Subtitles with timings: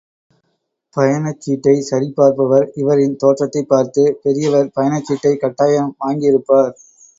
[0.95, 6.75] பயணச்சீட்டை சரிபார்ப்பவர் இவரின் தோற்றத்தைப் பார்த்து, பெரியவர் பயணச்சீட்டைக் கட்டாயம் வாங்கியிருப்பார்.